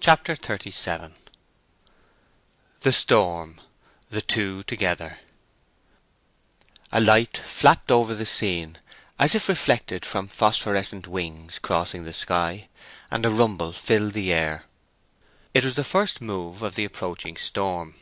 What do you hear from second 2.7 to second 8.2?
THE STORM—THE TWO TOGETHER A light flapped over